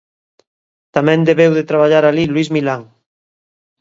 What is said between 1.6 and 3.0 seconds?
traballar alí Luis Milán.